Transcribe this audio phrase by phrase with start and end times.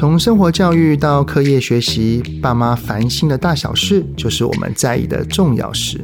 [0.00, 6.02] 从生活教育到课业学习，爸妈烦心的大小事，就是我们在意的重要事。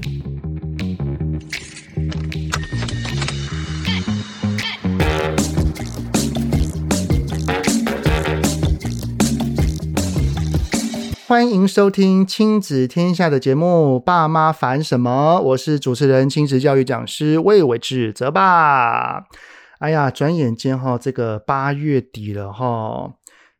[11.26, 19.24] 欢迎收听亲子天下的节目《爸妈烦什么》，我是主持人、亲子教育讲师魏玮志泽爸。
[19.78, 23.12] 哎呀，转眼间哈，这个八月底了哈，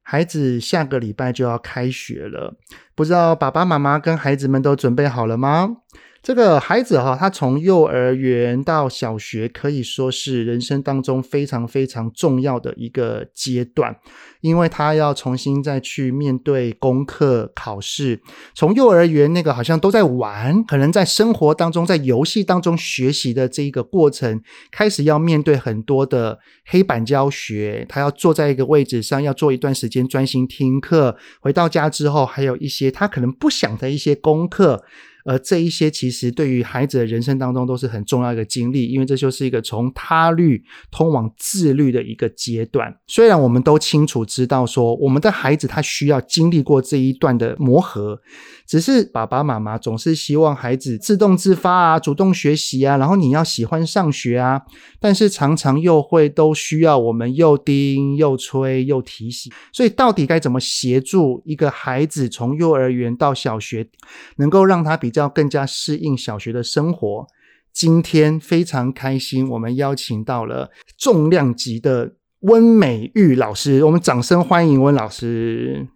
[0.09, 2.55] 孩子下个礼拜就要开学了，
[2.95, 5.79] 不知道爸爸妈妈跟孩子们都准备好了吗？
[6.23, 13.95] 这个孩子哈，他从幼儿园到小学，可以说是人生当中非常非常重要的一个阶段，
[14.41, 18.21] 因为他要重新再去面对功课考试。
[18.55, 24.43] 从幼儿园那个好像都在玩，可能在生活当中，在游戏当中学习的这一个过程，
[24.73, 31.17] 开始要面对很多的黑板教学，他要坐在一个位置上，要做一段时间专心听课。
[31.41, 34.85] 回到家之后，还有一些他可能不想的一些功课。
[35.27, 42.97] 而这一些其实对于孩子的人生当中都是很重要一个经历，因为这就是一个从他律通往自律的一个阶段。
[43.07, 48.21] 虽然我们都清楚知道说，我们的孩子他需要经历过这一段的磨合，
[48.67, 54.63] 只是爸爸妈妈总是希望孩子自动自发啊，主动学习啊，然后你要喜欢上学啊，
[55.01, 59.53] 但是常常又会都需要我们又盯又催又提醒。
[59.73, 63.89] 所以到底该怎么协助一个孩子从幼儿园到小学，
[64.37, 67.27] 能够让他比要更加适应小学的生活。
[67.73, 75.89] 今天非常开心，我们邀请到了重量级的温美玉老师，我们掌声欢迎温老师。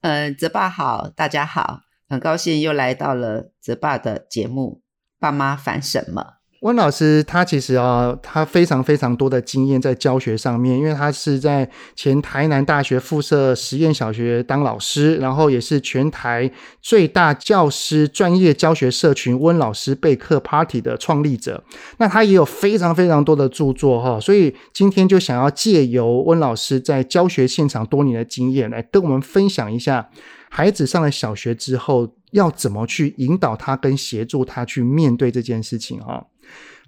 [0.00, 4.82] 呃，泽爸好，大家好，很高兴又来到了泽爸的节目。
[5.18, 6.34] 爸妈烦什么？
[6.64, 21.62] 温老师他其实啊，他非常非常多的经验在教学上面，因为他是在前台南大学附设实验小学当老师，然后也是全台最大教师专业教学社群温老师备课 Party 的创立者。
[21.98, 30.08] 那他也有非常非常多的著作哈，所以今天就想要借由温老师在教学现场多年的经验，来跟我们分享一下
[30.48, 36.26] 孩子上了小学之后要怎么去引导他跟协助他去面对这件事情哈。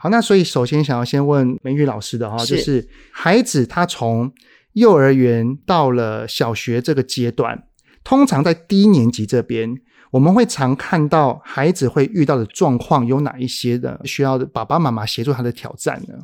[0.07, 4.33] 好，那所以首先想要先问美玉老师的哈，就是孩子他从
[4.75, 7.65] 幼儿园到了小学这个阶段，
[8.05, 9.75] 通常在低年级这边，
[10.13, 16.15] 我们会常看到孩子会遇到的状况有哪一些的，需要爸爸妈妈协助他的挑战呢？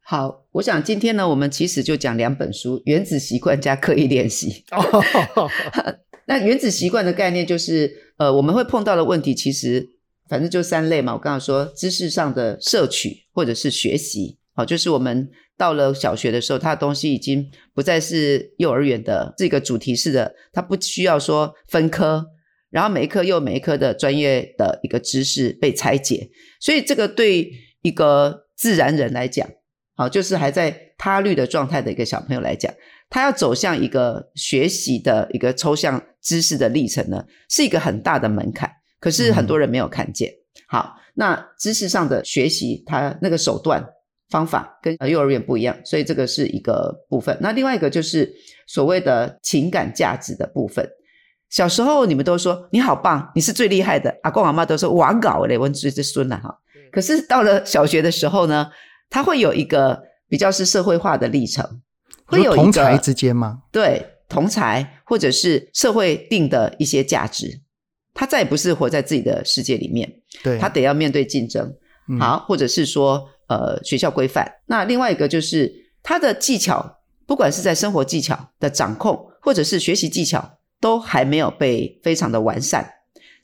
[0.00, 4.64] 好，我想今天呢，我们其实就讲两本书，《原子习惯》加《刻意练习》。
[6.26, 9.97] 那《原子习惯》的概念就是，呃，我们会碰到的问题，其实。
[10.28, 22.26] 反正就三类嘛，我刚刚说知识上的摄取或者是学习，好，就是我们到了小学的时候，他的东西已经不再是幼儿园的这个主题式的，他不需要说分科，
[22.70, 26.28] 然后每一科又每一科的专业的一个知识被拆解，
[26.60, 27.50] 所以这个对
[27.82, 29.48] 一个自然人来讲，
[29.96, 32.72] 好，就是还在他律的状态的一个小朋友来讲，
[33.08, 38.70] 他要走向一个学习的一个抽象知识的历程呢，是一个很大的门槛。
[39.00, 40.30] 可是很多人没有看见。
[40.30, 40.36] 嗯、
[40.68, 43.84] 好，那知识上的学习，他那个手段
[44.28, 47.36] 方法跟幼儿园不一样，所以这个是一个部分。
[47.40, 48.32] 那另外一个就是
[48.66, 50.88] 所谓的情感价值的部分。
[51.48, 56.54] 小时候你们都说你好棒，你是最厉害的，阿公阿妈都说哇搞嘞，我这这孙了哈。
[56.92, 58.68] 可是到了小学的时候呢，
[59.08, 59.98] 他会有一个
[60.28, 61.80] 比较是社会化的历程，
[62.26, 63.60] 会有一个同才之间吗？
[63.72, 67.62] 对，同才或者是社会定的一些价值。
[68.18, 70.12] 他再也不是活在自己的世界里面，
[70.42, 71.72] 对，他得要面对竞争，
[72.08, 74.52] 嗯、好，或者是说，呃，学校规范。
[74.66, 76.98] 那另外一个就是他的技巧，
[77.28, 82.84] 不管是在生活技巧的掌控，或者是学习技巧，都还没有被非常的完善。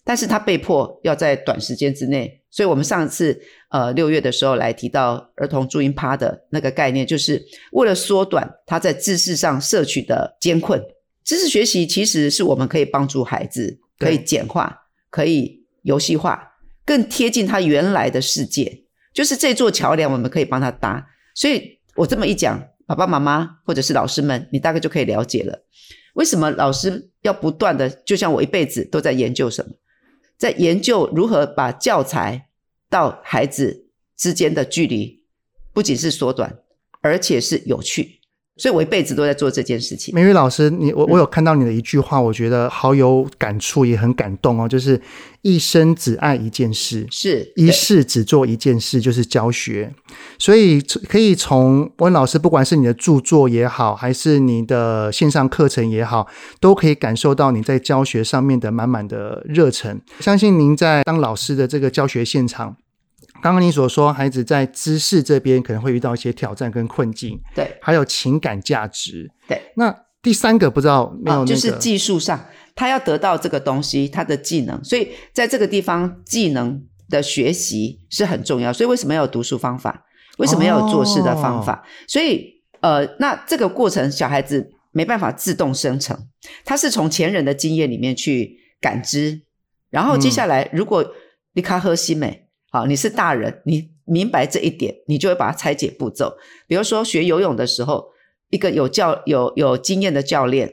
[0.03, 10.83] 但是他被迫要在短时间之内，所以我们上次呃六月的时候来提到儿童注音趴的那个概念，就是为了缩短他在知识上摄取的艰困。
[11.23, 13.79] 知识学习其实是我们可以帮助孩子。
[13.99, 16.55] 可以简化，可以游戏化，
[16.85, 18.85] 更贴近他原来的世界。
[19.13, 21.07] 就是这座桥梁，我们可以帮他搭。
[21.35, 25.65] 所以我这么一讲，爸爸妈妈或者是老师们，你大概就可以了解了。
[26.15, 29.73] 为什么老师要不断的，就像我一辈子都在研究什么，
[30.37, 32.49] 在研究如何把教材
[32.91, 35.23] 到孩子之间的距离，
[35.73, 36.59] 不仅是缩短，
[37.01, 38.21] 而且是有趣。
[38.57, 40.15] 所以我一辈子都在做这件事情。
[40.15, 44.69] 美雨老师，你我我有看到你的一句话，嗯、我觉得好有感触，也很感动哦。
[44.69, 45.01] 就是
[45.43, 49.93] 一生只爱一件事，是一世只做一件事，就是教学。
[50.39, 56.29] 所以可以从温老师，不管是你的著作也好，还是你的线上课程也好，
[56.61, 60.01] 都可以感受到你在教学上面的满满的热忱。
[60.21, 62.77] 相信您在当老师的这个教学现场。
[63.45, 69.61] 刚刚你所说，孩子在知识这边可能会遇到一些挑战跟困境，对，还有情感价值，对。
[69.77, 72.43] 那第三个不知道没有、那个哦，就是技术上，
[72.75, 78.73] 他要得到这个东西，他的技能，所以在这个地方，技能的学习是很重要。
[78.73, 80.07] 所以为什么要有读书方法？
[80.39, 81.75] 为什么要有做事的方法？
[81.75, 86.19] 哦、所以呃，那这个过程，小孩子没办法自动生成，
[86.65, 89.43] 他是从前人的经验里面去感知，
[89.91, 91.05] 然后接下来，嗯、如果
[91.53, 92.44] 你卡喝西美。
[92.75, 96.37] 好，你是大人，你明白这一点，你就会把它拆解步骤。
[96.67, 98.07] 比如说学游泳的时候，
[98.51, 100.69] 一个有教有有经验的教练，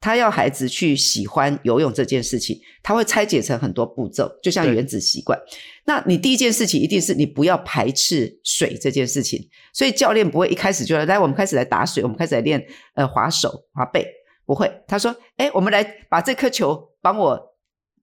[0.00, 5.38] 他要孩子去喜欢游泳这件事情，他会拆解成很多步骤，就像原子习惯。
[5.84, 14.06] 那你第一件事情一定是你不要排斥水这件事情，所以教练不会一开始就来，来，我们开始来打水，我们开始来练呃划手划背，
[14.46, 14.72] 不会。
[14.88, 17.38] 他说，哎，我们来把这颗球帮我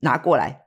[0.02, 0.60] 拿过来。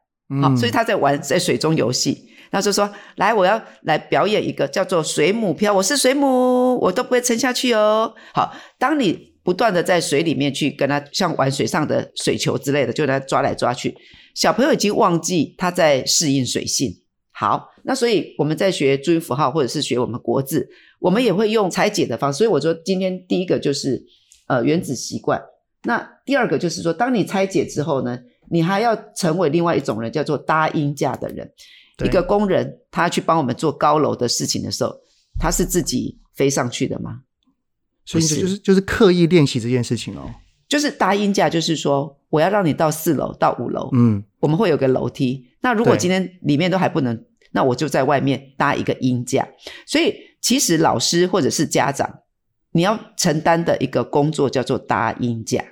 [0.43, 2.34] 好，嗯，所以他在玩在水中游戏。
[2.51, 5.75] 他就说：“来，我要来表演一个叫做水母漂。
[5.75, 8.15] 我是水母，我都不会沉下去哦。
[8.33, 13.95] 好，当你不断的在水里面去跟他像玩水上的水球之类的，就来抓来抓去，
[14.35, 16.91] 小朋友已经忘记他在适应水性。
[17.33, 20.69] 好，那所以我们在学注音符号或者是学我们国字，
[21.01, 22.39] 我们也会用拆解的方式。
[22.39, 24.01] 所以我说今天第一个就是
[24.47, 25.43] 呃原子习惯。
[25.83, 28.19] 那第二个就是说，当你拆解之后呢，
[28.51, 31.51] 你还要成为另外一种人，叫做搭音架的人。”
[32.03, 34.93] 一个工人，他去帮我们做高楼的事情的时候，
[35.39, 37.21] 他是自己飞上去的吗？
[38.05, 40.31] 所以就是就是刻意练习这件事情哦。
[40.67, 45.47] 就是搭音架，就是说我要让你到四楼到五楼，嗯，我们会有个楼梯。
[45.61, 49.47] 那如果今天里面都还不能，那我就在外面搭一个音架。
[49.87, 52.21] 所以其实老师或者是家长，
[52.73, 55.65] 你要承担的一个工作叫做搭音架。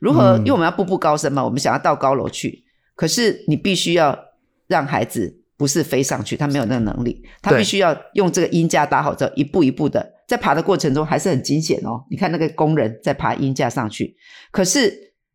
[0.00, 0.36] 如何？
[0.38, 2.64] 因为我们要步步高升嘛，我们想要到高楼去，
[2.96, 4.18] 可是你必须要
[4.66, 5.39] 让孩子。
[5.60, 12.02] 不是飞上去，他没有那个能力，他必须要用这个鹰架搭好之后，一步一步的在爬的过程中还是很惊险哦。
[12.10, 14.16] 你看那个工人在爬鹰架上去，
[14.50, 14.90] 可是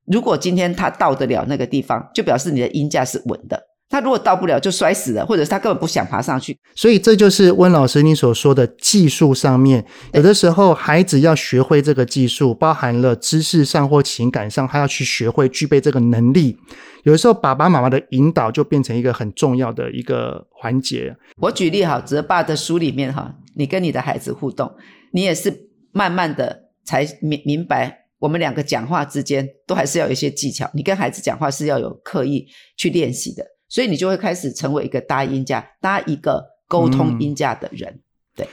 [0.07, 3.61] 如果今天他到得了那个地方，就表示你的鹰架是稳的。
[3.89, 6.57] 他如果到不了，就摔死了，或者是他根本不想爬上去。
[6.75, 16.57] 所以这就是温老师你所说的技术上面，有的时候孩子要学会这个技术，包含了知识上或情感上，他要去学会具备这个能力。
[17.03, 21.15] 有的时候，爸爸妈妈的引导就变成一个很重要的一个环节。
[21.37, 24.73] 我举例哈，泽爸的书里面哈，你跟你的孩子互动，
[25.13, 25.55] 你也是
[25.91, 30.67] 慢慢的才明明白，我们两个讲话之间都还是要有一些技巧。
[30.73, 33.45] 你跟孩子讲话是要有刻意去练习的，
[33.75, 37.91] 所以你就会开始成为一个搭音架、搭一个沟通音架的人。
[37.91, 37.99] 嗯、
[38.37, 38.47] 对。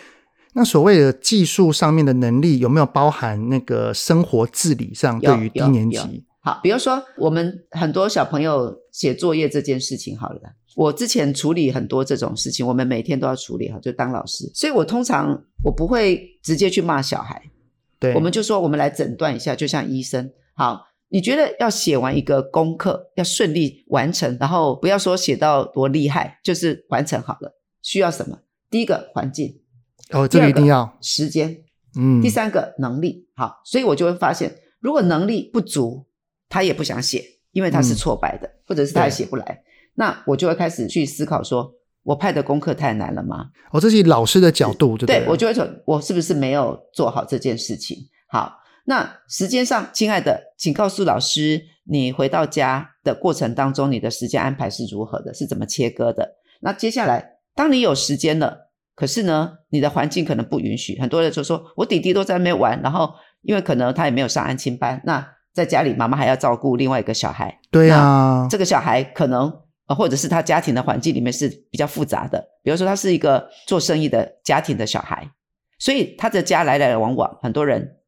[0.53, 5.21] 那所谓的技术上面的能力，有没有包含那个生活自理上？
[5.21, 6.27] 对于低年级？
[6.41, 10.41] 好，比如说我们很多小朋友写作业这件事情，好了，
[10.75, 17.41] 我之前处理很多这种事情，我们每天都要处理，哈，就当老师，所以我通常我不会直接去骂小孩，
[18.01, 28.39] 对，我们就说我们来诊断一下，就像医生，好，你觉得要写完一个功课要顺利完成，然后不要说写到多厉害，就是完成好了，需要什么？
[28.71, 29.61] 第一个环境，
[30.11, 31.59] 哦，这个一定要时间，
[31.97, 36.07] 嗯，第三个能力，好，所以我就会发现，如果能力不足。
[36.55, 39.63] 他也不想写，因为他是挫败的，嗯、或者是他也写不来。
[39.95, 41.73] 那我就会开始去思考说，
[42.03, 43.47] 我派的功课太难了吗？
[43.71, 47.97] 我、哦、这是老师的角度对，对，我就会说，我是不是没有做好这件事情？
[48.29, 48.53] 好，
[48.85, 55.33] 那时间上，亲爱的，请告诉老师，你回到家的过程当中，你的时间安排是如何的？
[55.33, 56.37] 是怎么切割的？
[56.61, 63.13] 那接下来，当你有时间了，可是呢，你的环境可能不允许，很多人就说，我弟弟都在那边玩，然后
[63.43, 65.27] 因为可能他也没有上安亲班，那。
[65.55, 67.61] 在家里，妈妈还要照顾另外一个小孩。
[67.71, 69.53] 对啊，这个小孩可能，
[69.87, 72.43] 或者是他家庭的环境里面是比较复杂的。
[72.63, 75.31] 比如说，他是一个做生意的家庭的小孩，
[75.79, 78.02] 所以他的家来来往往，很多人好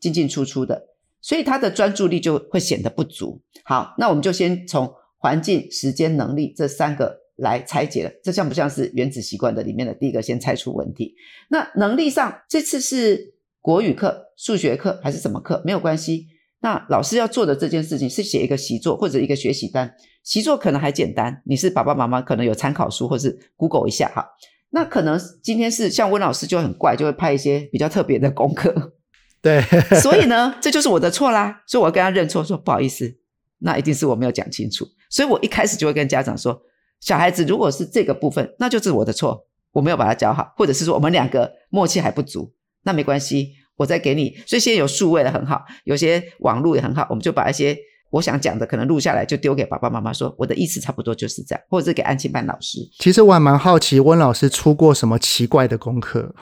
[0.00, 0.86] 进进出出的，
[1.20, 3.40] 所以他的专注力就会显得不足。
[3.64, 8.10] 好，那我们就先从环境、时间、能力这三个来拆解了。
[8.22, 10.22] 这像不像是原子习惯的里面的第一个？
[10.22, 11.14] 先拆出问题。
[11.48, 15.62] 那能力上，这次是国语课、数学课还是什么课？
[15.64, 16.28] 没有关系。
[16.60, 24.26] 那老师要做的这件事情是写一个习作或者一个学习单，习作可能还简单，你是爸爸妈妈可能有参考书或是 Google 一下哈。
[24.70, 28.94] 那可能今天是像温老师就很怪，就会派一些比较特别的功课。
[29.40, 29.62] 对，
[30.02, 31.62] 所以呢，这就是我的错啦。
[31.66, 33.16] 所以我要跟他认错，说不好意思，
[33.58, 34.86] 那一定是我没有讲清楚。
[35.10, 36.60] 所以我一开始就会跟家长说，
[37.00, 42.52] 小孩子如果是这个部分，那就是我的错，我没有把他教好，或者是说我们两个默契还不足，
[42.82, 44.36] 那没关系，我再给你。
[44.46, 47.76] 所以现在有数位的很好，有些网络也很好，我们就把一些。
[48.10, 52.78] 我想讲的可能录下来就丢给爸爸妈妈说，我的意思差不多就是这样，或者是给安亲班老师。
[53.00, 56.34] 其实我还蛮好奇，温老师出过什么奇怪的功课？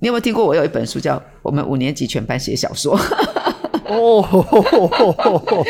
[0.00, 0.44] 你有没有听过？
[0.44, 2.98] 我有一本书叫《我们五年级全班写小说》。
[3.86, 5.64] 哦，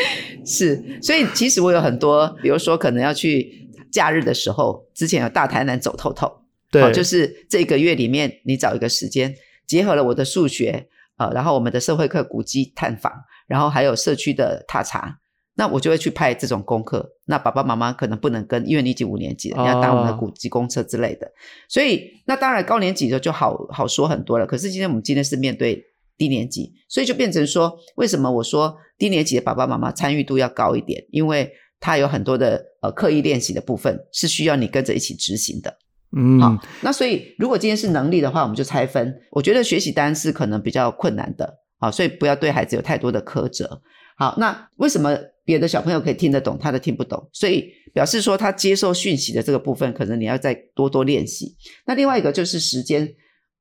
[0.45, 6.41] 是，所以其实我有很多，比如说可能要去假日的时候，之前有大台南走透透，
[6.71, 9.35] 对，就是这个月里面你找一个时间，
[9.67, 13.11] 结合了我的数学，呃，然后我们的社会课古迹探访。
[13.47, 15.19] 然后还有社区的踏查，
[15.55, 17.13] 那我就会去派这种功课。
[17.25, 21.25] 那爸爸妈妈可能不能跟，因为你已经五年级了，你要搭我们的古籍公车之类的。
[21.25, 21.35] Oh.
[21.69, 24.45] 所以那当然高年级的就好好说很多了。
[24.45, 25.83] 可是今天我们今天是面对
[26.17, 31.05] 低年级，所以就变成说，为什么我说低年级的爸爸妈妈参与度要高一点？
[31.09, 35.77] 因为他有很多的呃刻意练习的部分是需要你跟着一起执行的。
[36.17, 39.13] 嗯，好，那所以如果今天是能力的话，我们就拆分。
[39.31, 41.59] 我觉得学习单是可能比较困难的。
[41.77, 43.81] 好，所以不要对孩子有太多的苛责。
[44.17, 47.29] 好，那为什么别的小朋友可以听得懂，他都听不懂？
[47.31, 51.55] 所以表示说他接受讯息的这个部分，可能你要再多多练习。
[51.85, 53.07] 那另外一个就是时间，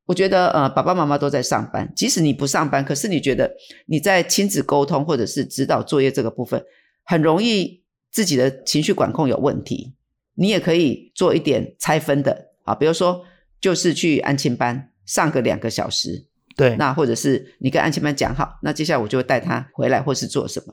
[0.06, 3.54] 我觉得呃，爸爸妈妈都在上班，即使你不上班，可是你觉得
[3.86, 6.64] 你在亲子沟通或者是指导作业这个部分，
[7.04, 9.94] 很容易自己的情绪管控有问题，
[10.34, 13.22] 你也可以做一点拆分的啊，比如说
[13.60, 16.26] 就是去安亲班上个两个小时。
[16.56, 20.72] 对，那或者是你跟安亲班讲好，那接下来我就会带他回来，或是做什么，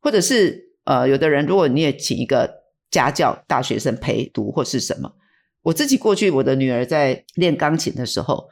[0.00, 5.12] 或者是呃，有的人如果你也请一个家教大学生陪读或是什么，
[5.62, 8.48] 我自己过去我的女儿在练钢琴的时候，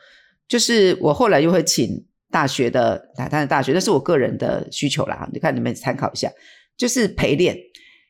[0.47, 6.31] 就是我后来又会请大学的台湾的大学，那是我个人的需求啦，你看你们参考一下，
[6.76, 7.57] 就是陪练，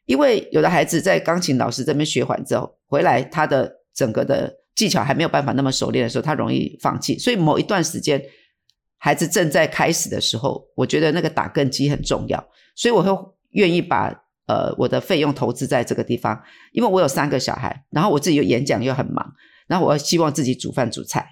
[0.07, 4.55] 因为有的孩子在钢琴老师这边学完之后回来，他的整个的。
[4.77, 7.19] 技巧还没有办法那么熟练的时候，他容易放弃。
[7.19, 8.23] 所以某一段时间，
[8.99, 12.49] 孩子正在开始的时候，我觉得那个打根基很重要。
[12.75, 13.11] 所以我会
[13.51, 14.09] 愿意把
[14.47, 19.35] 呃我的费用投资在这个地方，因为我有三个小孩，然后我自己又演讲又很忙，
[19.67, 21.27] 然后我希望自己煮饭煮菜，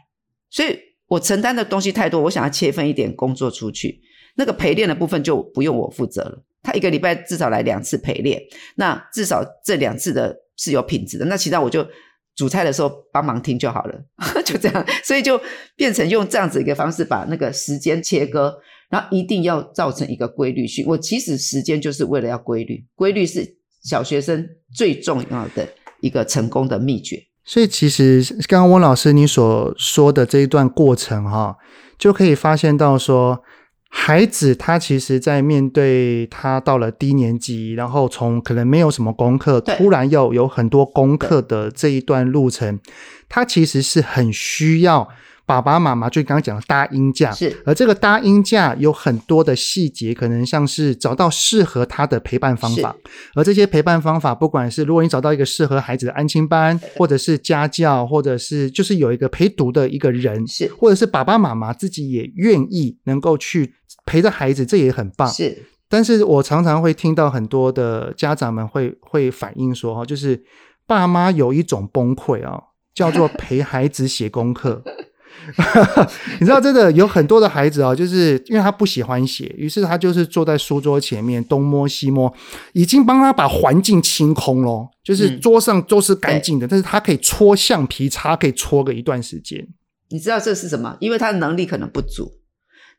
[0.50, 4.00] 所以我承担的东西太多，我想要切分一点工作出去。
[4.37, 8.42] 那个陪练的部分就不用我负责了，他一个礼拜至少来两次陪练，
[8.76, 11.87] 那至少这两次的是有品质的，那其他我就。
[12.36, 13.94] 煮菜的时候帮忙听就好了，
[14.44, 15.40] 就这样，所以就
[15.76, 18.54] 变成用这样子一个方式把那个时间切割，
[18.90, 20.84] 然后一定要造成一个规律性。
[20.86, 25.68] 我其实时间就是为了要规律，规律是小学生最重要的
[26.00, 27.22] 一个成功的秘诀。
[27.44, 31.56] 所以其实刚刚温老师你所说的这一段过程哈，
[31.98, 33.42] 就可以发现到说。
[33.96, 42.80] 孩子他其实，在面对他到了低年级，然后从可能没有什么功课，突然要有很多功课的这一段路程，
[43.28, 45.08] 他其实是很需要
[45.46, 47.30] 爸爸妈妈，就刚刚讲的搭音架。
[47.30, 52.94] 是，而这个搭音架有很多的细节，可能像是找到适合他的陪伴方法。
[53.34, 63.74] 而这些陪伴方法，不管是如果你找到一个适合孩子的安亲班，或者是家教，或者是就是有一个陪读的一个人，是，或者是爸爸妈妈自己也愿意能够去。
[64.04, 65.28] 陪着孩子，这也很棒。
[65.28, 70.42] 是，但是我常常会听到很多的家长们会会反映说，哈，就是
[70.87, 72.61] 爸妈有一种崩溃啊，
[72.94, 74.82] 叫做陪孩子写功课。
[76.40, 82.32] 你知道，真的有很多的孩子啊，就是因为他不喜欢写，于是他就是坐在书桌前面东摸西摸，
[82.73, 89.66] 已经帮他把环境清空了，就是桌上都是干净的，嗯，但是他可以搓橡皮擦，可以搓个一段时间。
[90.08, 90.96] 你知道这是什么？
[91.00, 92.30] 因为他的能力可能不足。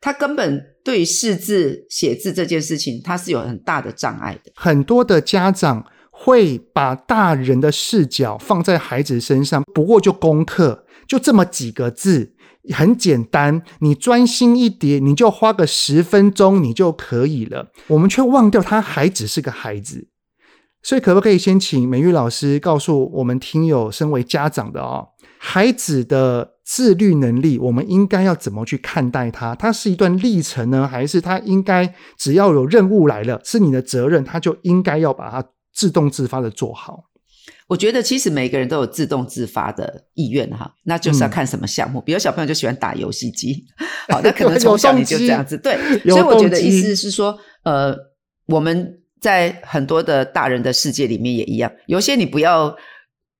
[0.06, 4.52] 他根本对识字写字这件事情，他是有很大的障碍的。
[4.54, 12.36] 很多的家长会把大人的视角放在孩子身上，不过就功课就这么几个字，
[12.72, 17.72] 很简单，你专心一点，你就花个十分钟，你就可以了。
[17.88, 20.06] 我们却忘掉他还只是个孩子，
[20.84, 25.08] 所以可不可以先请美玉老师告诉我们听友，身为家长的哦，
[25.38, 26.52] 孩子的。
[26.66, 29.54] 自律能力，我们应该要怎么去看待它？
[29.54, 37.04] 它是一段历程呢，还是它应该只要有任务来了，是你的责任，它就应该要把它自动自发的做好？
[37.68, 42.00] 我觉得其实每个人都有自动自发的意愿哈，那就是要看什么项目。
[42.00, 43.64] 嗯、比如小朋友就喜欢打游戏机，
[44.10, 45.78] 好，那可能从小你就这样子，对。
[46.00, 47.96] 所以我觉得意思是说，呃，
[48.48, 52.76] 我们在很多的大人的世界里面也一样，有些你不要。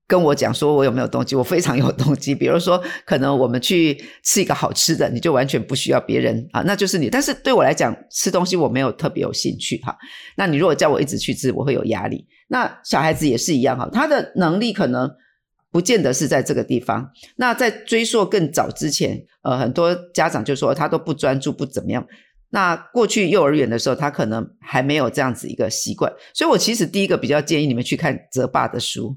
[0.09, 2.35] 跟我讲说我有没有动机，我非常有动机。
[2.35, 7.11] 比如说，可能我们去吃一个好吃的，你就完全不需要别人啊，那就是你。
[7.11, 9.97] 但是对我来讲，吃东西我没有特别有兴趣哈。
[10.37, 12.25] 那你如果叫我一直去吃，我会有压力。
[12.49, 15.11] 那小孩子也是一样哈，他的能力可能
[15.73, 17.11] 不见得是在这个地方。
[17.35, 22.07] 那在追溯更早之前，呃，很多家长就说他都不专注，不怎么样。
[22.51, 26.11] 那过去幼儿园的时候，他可能还没有这样子一个习惯。
[26.33, 29.17] 所以我其实第一个比较建议你们去看泽爸的书。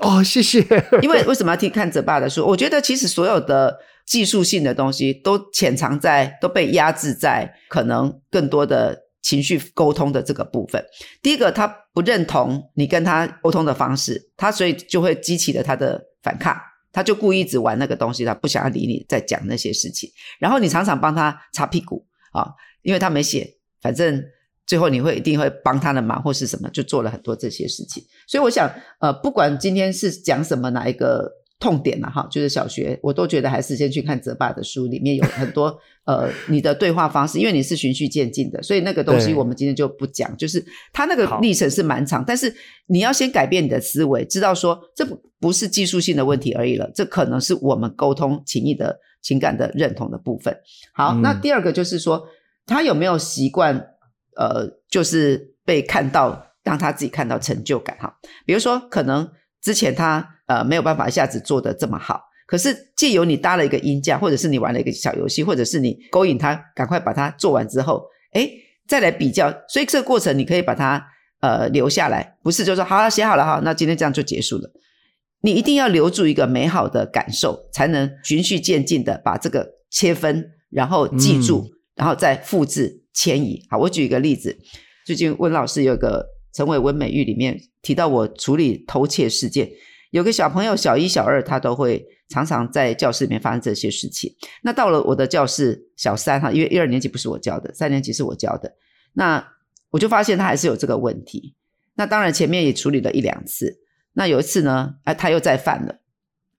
[0.00, 0.60] 哦，谢谢。
[1.02, 2.46] 因为为什么要听看泽爸的书？
[2.46, 10.84] 我觉得其实所有的技术性的东西都潜藏在，都被压制在可能更多的情绪沟通的这个部分。
[11.20, 16.56] 第一个，他不认同你跟他沟通的方式，他所以就会激起了他的反抗，
[16.92, 20.08] 他就故意一直玩那个东西，他不想要理你在讲那些事情。
[20.38, 22.46] 然后你常常帮他擦屁股啊，
[22.82, 24.22] 因为他没写，反正。
[24.68, 28.04] 最后你会一定会帮他的忙或是什么，就做了很多这些事情。
[28.26, 28.70] 所以我想，
[29.00, 40.36] 呃，不管今天是讲什么哪一个痛点嘛，哈，就是小学，我都觉得还是先去看泽爸的书，里面有很多 呃你的对话方式，因为你是循序渐进的，所以那个东西我们今天就不讲。
[40.36, 42.54] 就是他那个历程是蛮长，但是
[42.88, 50.54] 你要先改变你的思维，知道说这不不是技术性的问题而已了，这可能是我们沟通情谊的情感的认同的部分。
[50.92, 52.22] 好，嗯、那第二个就是说
[52.66, 53.94] 他有没有习惯。
[54.38, 58.16] 呃，就是被看到，让他自己看到成就感哈。
[58.46, 59.28] 比如说，可能
[59.60, 68.48] 之前他呃没有办法一下子做的这么好，可是借由你搭了一个音架，或者是你玩了一个小游戏，或者是你勾引他，赶快把它做完之后，哎，
[68.86, 69.52] 再来比较。
[69.68, 71.04] 所以这个过程你可以把它
[71.40, 74.70] 呃留下来，不是就说好了写好了哈，那今天这样就结束了。
[75.40, 83.02] 你一定要留住一个美好的感受，才能循序渐进的把这个切分，然后记住，嗯、然后再复制。
[83.18, 84.56] 迁移，好，我举一个例子。
[85.04, 89.68] 最近温老师有个陈伟温美玉里面提到我处理偷窃事件，
[90.12, 94.32] 有个小朋友小一、小二，他都会常常在教室里面发生这些事情。
[94.62, 98.72] 那到了我的教室小三哈，因为一二年级不是我教的，三年级是我教的，
[99.14, 99.44] 那
[99.90, 101.56] 我就发现他还是有这个问题。
[101.96, 103.80] 那当然前面也处理了一两次，
[104.12, 105.98] 那有一次呢，哎，他又再犯了。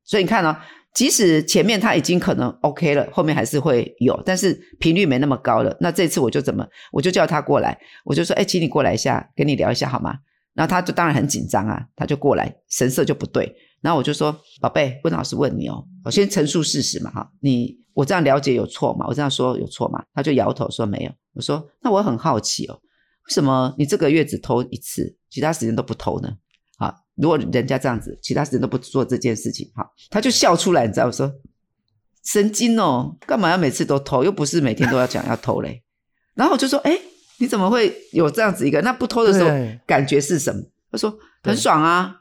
[0.03, 0.57] 所以你看呢、哦？
[0.93, 5.75] 即使前面他已经可能 OK 了，后面还是会有，但是频率没那么高了。
[5.79, 10.15] 那这次我就怎么，我就叫他过来，我就说：“哎，请你过来一下，跟你聊一下好吗？”
[10.55, 13.55] 然后他就当然很紧张啊，他就过来，神色就不对。
[13.81, 19.05] 然后我就说：“宝贝，温老师问你哦，我先陈述事实嘛，哈，你我这样了解有错吗？
[19.07, 21.11] 我这样说有错吗？”他就摇头说没有。
[21.33, 26.29] 我说：“那我很好奇哦，为什么你这个月只偷一次，其他时间都不偷呢？”
[27.19, 27.21] 啊。
[27.21, 31.31] 如果人家这样子，其他时间都不做这件事情，哈，他就笑出来，你知道我说
[32.23, 34.23] 神经哦，干嘛要每次都偷？
[34.23, 35.83] 又不是每天都要讲要偷嘞。
[36.35, 36.97] 然后我就说，哎，
[37.39, 38.81] 你怎么会有这样子一个？
[38.81, 39.49] 那不偷的时候
[39.85, 40.61] 感觉是什么？
[40.91, 42.15] 他说很爽啊，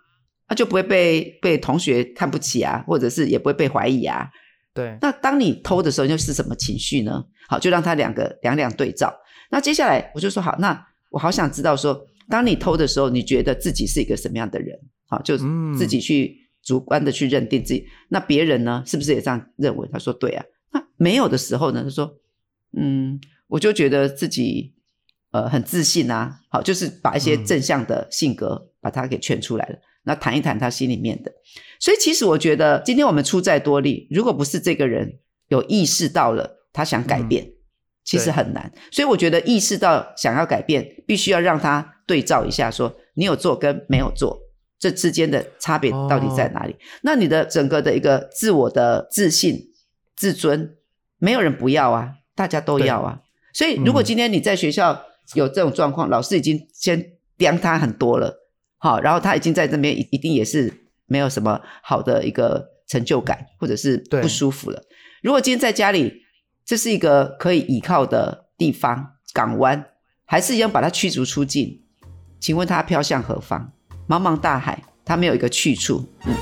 [0.49, 4.29] 他就不会被被同学看不起啊，或者是也不会被怀疑啊。
[4.75, 4.99] 对。
[5.01, 7.25] 那当你偷的时候又是什么情绪呢？
[7.49, 9.15] 好，就让他两个两两对照。
[9.51, 12.05] 那接下来我就说好，那我好想知道说。
[12.29, 14.79] 当你偷的时候，你觉得自己是一个什么样的人？
[15.07, 15.39] 好，就
[15.77, 17.81] 自己去主观的去认定自己。
[17.81, 19.89] 嗯、那别人呢，是不是也这样认为？
[19.91, 20.45] 他说对啊。
[20.73, 22.19] 那没有的时候呢，他说，
[22.77, 24.75] 嗯，我就觉得自己
[25.31, 26.41] 呃很自信啊。
[26.51, 29.75] 好，就是把一些正向的性格把它给劝出来了。
[29.77, 31.33] 嗯、那谈一谈他心里面的。
[31.81, 37.45] 所以其实我觉得，今天我们出再多力，如果不是这个人有意识到了他想改变。
[37.45, 37.53] 嗯
[38.09, 44.41] 其实很难，所以我觉得意识到想要改变，必须要让他对照一下说，说你有做跟没有做，
[44.79, 46.73] 这之间的差别到底在哪里？
[46.73, 49.71] 哦、那你的整个的一个自我的自信、
[50.17, 50.75] 自尊，
[51.19, 53.21] 没有人不要啊，大家都要啊。
[53.53, 58.35] 所以如果今天你在学校有这种状况，嗯、老师已经先刁他很多了，
[58.79, 60.73] 好，然后他已经在这边一定也是
[61.05, 64.83] 没有什么好的一个成就感，或者是不舒服了。
[65.23, 66.23] 如果今天在家里，
[66.69, 69.87] 这是一个可以倚靠的地方，港湾，
[70.27, 71.81] 还是一样把它驱逐出境？
[72.39, 73.73] 请问它飘向何方？
[74.07, 76.07] 茫茫大海，它没有一个去处。
[76.27, 76.35] 嗯，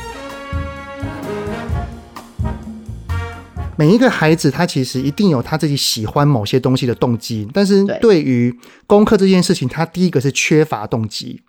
[3.76, 8.54] 每一个孩子，他其实一定有他自己喜欢某些东西的动机，但是对于
[8.86, 11.42] 功课这件事情，他第一个是缺乏动机。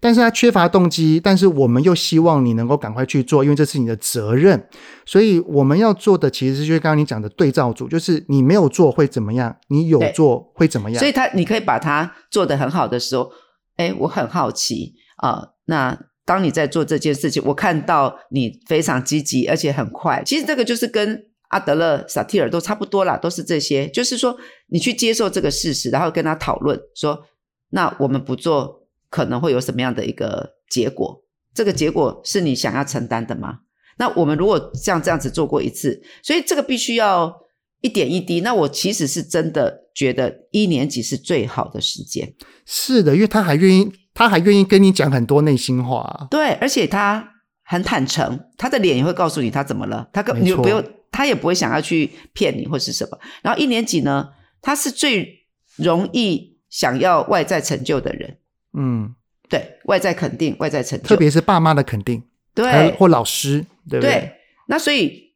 [0.00, 4.68] 但是他缺乏动机，但是我们又希望你能够赶快去做，因为这是你的责任。
[5.06, 10.98] 所以我们要做的其实就是刚刚你讲的对照组，就是你没有做会怎么样，你有做会怎么样。
[10.98, 13.30] 所以他你可以把它做得很好的时候，
[13.76, 15.48] 哎，我很好奇啊、呃。
[15.66, 20.22] 那当你在做这件事情，我看到你非常积极，而且很快。
[20.26, 24.36] 其实这个就是跟阿德勒、萨提尔都差不多啦，都是这些，就是说
[24.68, 27.24] 你去接受这个事实，然后跟他讨论说，
[27.70, 28.82] 那我们不做。
[29.10, 31.22] 可能会有什么样的一个结果？
[31.54, 33.60] 这个结果是你想要承担的吗？
[33.96, 37.32] 那我们如果像这样子做过一次，所以这个必须要
[37.80, 38.40] 一点一滴。
[38.40, 42.34] 那我其实是真的觉得一年级是最好的时间。
[42.66, 46.26] 是的，因为他还愿意，他还愿意跟你讲很多内心话。
[46.28, 50.08] 对，而且他很坦诚，他的脸也会告诉你他怎么了。
[50.12, 50.82] 他跟你不用，
[51.14, 53.16] 他也不会想要去骗你或是什么。
[53.40, 55.46] 然后一年级呢，他是最
[55.76, 58.36] 容易想要外在成就的人。
[58.76, 59.14] 嗯，
[59.48, 62.20] 对外在肯定，外在成就，特别是爸妈的肯定，
[62.52, 64.10] 对，或老师，对不对？
[64.10, 64.32] 对，
[64.66, 65.32] 那所以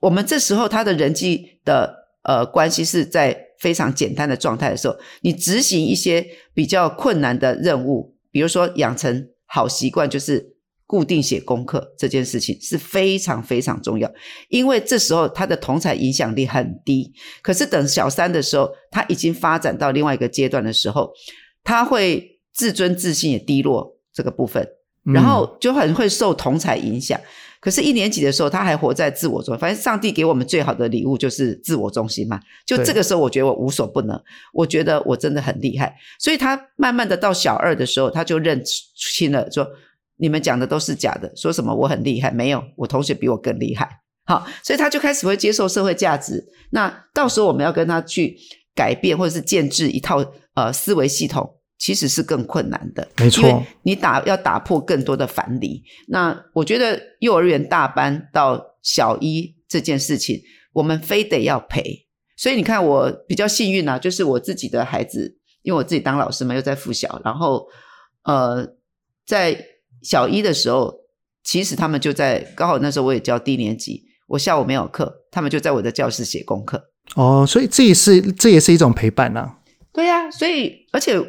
[0.00, 10.55] 我们这时候他的人际的呃关系是在非常简单的状态的时候，你执行一些比较困难的任务，比如说养成好习惯，就是
[10.86, 14.10] 固定写功课这件事情是非常非常重要，
[14.48, 21.12] 因为这时候他的同才影响力很低，可是等小三的时候，他已经发展到另外一个阶段的时候，
[21.62, 22.32] 他会。
[22.56, 24.66] 自尊自信也低落这个部分，
[25.04, 27.20] 然后就很会受同才影响。
[27.20, 27.28] 嗯、
[27.60, 29.58] 可是，一年级的时候，他还活在自我中。
[29.58, 32.40] 反正上帝给我们最好的礼物就是自我中心嘛。
[32.64, 34.18] 就这个时候，我觉得我无所不能，
[34.54, 35.94] 我觉得我真的很厉害。
[36.18, 39.68] 所以他慢慢的到小二的时候，他就认清了，说
[40.16, 43.88] 你们讲的都是假的，说什么我很厉害，没有，我同学比我更厉害。
[44.24, 46.44] 好，所以他就开始会接受社会价值。
[46.70, 48.36] 那到时候我们要跟他去
[48.74, 50.24] 改变，或者是建制一套
[50.54, 51.54] 呃思维系统。
[51.78, 53.62] 其实是更困难的，没错。
[53.82, 55.84] 你打要打破更多的藩篱。
[56.08, 60.40] 那我觉得幼儿园大班到小一这件事情，
[60.72, 62.08] 我们非得要陪。
[62.34, 67.68] 所以你看，我比较幸运啊，就是我自己的孩子，因为我自己当老师嘛，又在附小，然后
[68.24, 68.66] 呃，
[69.26, 69.62] 在
[70.06, 70.94] 小一的时候，
[71.42, 76.82] 其实他们就在刚好那时候我也教低年级，我下午没有课，他们就在我的教室写功课。
[77.16, 79.58] 哦，所以这也是这也是一种陪伴呐、啊。
[79.92, 81.20] 对呀、啊，所以而且。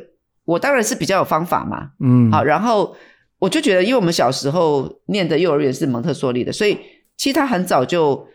[0.47, 2.95] 我当然是比较有方法嘛，嗯，好，然后
[3.37, 6.77] 我就觉得，因为我们小时候念的幼儿园是蒙特梭利的，所以
[7.17, 8.25] 其实他很早就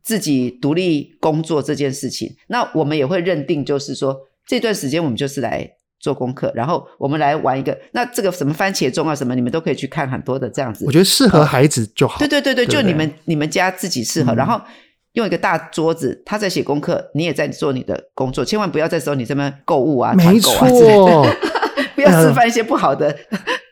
[0.00, 2.32] 自己独立工作这件事情。
[2.46, 4.16] 那我们也会认定，就是说
[4.46, 5.68] 这段时间我们就是来
[6.00, 10.84] 做功课，然后我们来玩一个，那这个什么番茄钟啊什么，你们都可以去看很多的这样子。
[10.86, 12.18] 我觉得适合孩子就好。
[12.18, 14.60] 对对对对，就你们你们家自己适合，嗯、然后。
[15.14, 21.36] 用一个大桌子，他在写功课，你也在做你的工作，千万不要在时候你这边购物啊、团购啊之类的，
[21.96, 23.08] 不要示范一些不好的。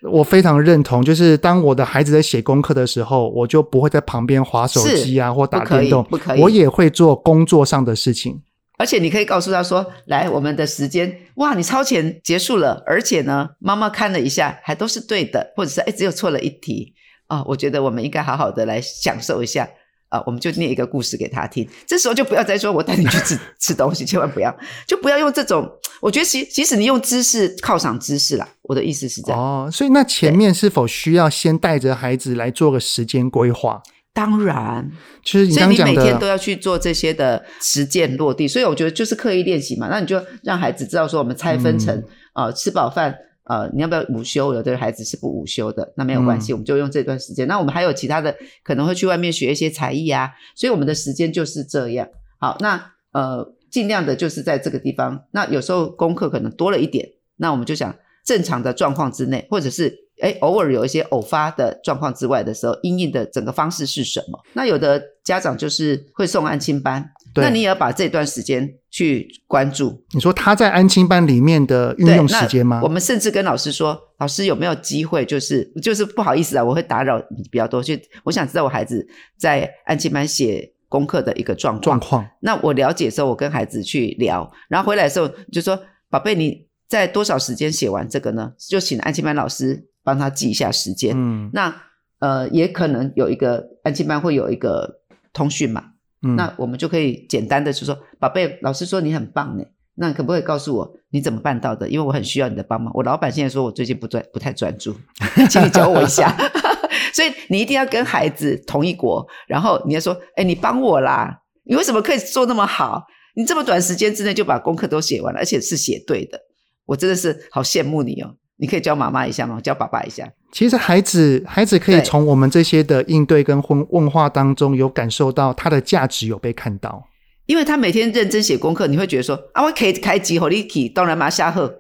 [0.03, 8.43] 呃、 我非常认同，就是当我的孩子在写功课的时候，我就不会在旁边划手机啊或打电动，不可以，我也会做工作上的事情。
[8.79, 16.95] 而且你可以告诉他说：“来，我们的时间，哇，你超前结束了，而且呢，妈妈看了一下，还都是对的，或者是哎，只有错了一题
[17.27, 19.69] 啊、哦，我觉得我们应该好好的来享受一下。”
[20.11, 21.69] 啊，我们就念一个故事给他听。
[21.87, 25.71] 这时候就不要再说“我带你去吃吃东西”，千万不要，就不要用这种。
[26.01, 28.49] 我觉得其其实你用知识犒赏知识啦。
[28.63, 29.39] 我的意思是这样。
[29.39, 33.83] 哦，所以那前面是否需要先带着孩子来做个时间规划？
[34.19, 34.91] 当然，
[35.23, 38.49] 其实你刚刚讲的，所以你每天都要去做这些的实践落地。
[38.49, 39.87] 所以我觉得就是刻意练习嘛。
[39.89, 41.97] 那你就让孩子知道说，我们拆分成
[42.33, 43.17] 啊、嗯呃，吃饱饭。
[43.45, 44.53] 呃，你要不要午休？
[44.53, 47.47] 有的孩子是不午休的，那没有关系，嗯、我们就用这段时间。
[47.47, 52.07] 那我们还有其他的，可能会去外面学一些才艺啊，所以我们的时间就是这样。
[52.41, 55.23] 好，那呃，尽量的就是在这个地方。
[55.31, 64.39] 那有时候功课可能多了一点，那我们就想正常的状况之内，或者是诶偶尔有一些偶发的状况之外的时候，因应的整个方式是什么？
[64.55, 67.11] 那有的家长就是会送安亲班。
[67.35, 70.03] 那你也要把这段时间去关注。
[70.13, 72.81] 你说他在安亲班里面的运用时间吗？
[72.83, 79.07] 我们甚至跟老师说，老师有没有机会，就是就是不好意思啊，我会打扰你比较多，就我想知道我孩子
[79.39, 81.83] 在安亲班写功课的一个状况。
[81.83, 82.27] 状况。
[82.41, 85.79] 那我了解的时候，我跟孩子去聊，然后回来的时候就说
[86.11, 91.15] ：“宝贝，你在多少时间写完这个呢？”就请安亲班老师帮他记一下时间。
[91.15, 91.51] 嗯。
[91.53, 91.83] 那
[92.21, 95.01] 呃，也可能有一个安亲班会有一个
[95.35, 95.85] 通讯嘛。
[96.23, 99.65] 嗯，那我们就可以简单的就说，宝贝，老师说你很棒呢，
[99.97, 101.87] 那可不可以告诉我你怎么办到的？
[101.89, 102.91] 因为我很需要你的帮忙。
[102.97, 104.97] 我老板现在说我最近不专不太专注，
[105.51, 106.35] 请你教我一下。
[107.13, 113.05] 所以你一定要跟孩子同一国，然后你要说，哎，你帮我啦，你为什么可以做那么好？
[113.37, 116.41] 你这么短时间之内就把功课都写完了，而且是写对的，
[116.87, 118.35] 我真的是好羡慕你哦。
[118.59, 119.61] 你可以教妈妈一下吗？
[119.61, 120.29] 教爸爸一下。
[120.53, 127.05] 其实孩子，孩子可以从我们这些的应对跟问问话当中，有感受到他的价值有被看到。
[127.47, 131.79] 因为他每天认真写功课，你会觉得说啊，我可以开机和你起，当然马下课。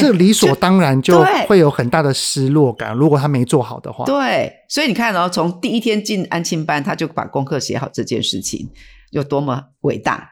[0.00, 2.94] 这理所当然就会有很大的失落感。
[2.94, 4.50] 如果他没做好的话，对。
[4.68, 8.70] 所以你看哦，从第一天进安亲班，他就把功课写好，这件事情
[9.10, 10.30] 有多么伟大。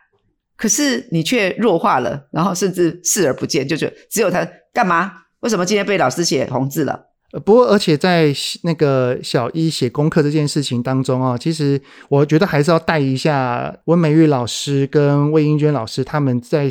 [0.56, 5.12] 可是你却弱化了，然后甚至视而不见，就觉得只有他干嘛？
[5.40, 7.06] 为什么今天被老师写红字了？
[7.44, 16.68] 不过，而且在那个小一写功课这件事情当中啊、哦，其实我觉得还是要带一下温美玉老师跟魏英娟老师，他们在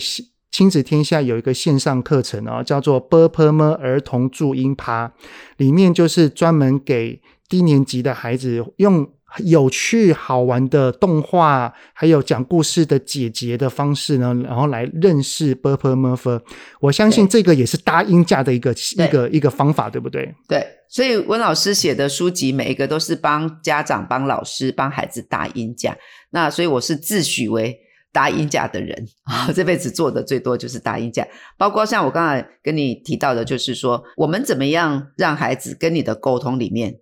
[0.51, 5.13] 亲子天下有一个线上课程哦，叫做 b u r p e r m 儿童注音趴，
[5.55, 9.08] 里面就是专门给低年级的孩子用
[9.43, 16.41] 有趣好玩的动画，还有讲故事的解姐的方式呢，然后来认识伯伯 Murph。
[16.79, 20.33] 我相信这个也是搭音架的一个一个一个方法，对不对？
[20.47, 25.95] 对，所以温老师写的书籍每一个都是帮家长、帮老师、帮孩子搭音架。
[26.31, 27.79] 那所以我是自诩为
[28.11, 31.27] 搭音架的人啊， 这辈子做的最多就是搭音架。
[31.57, 36.95] 包括像我刚才跟你提到的，就是说我们怎么样让孩子跟你的沟通里面。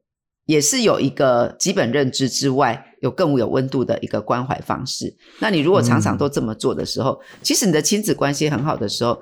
[0.47, 5.15] 也是有一个基本认知之外，有更有温度的一个关怀方式。
[5.39, 9.21] 那你如果常常都这么做的时候，嗯、其实你的亲子关系很好的时候，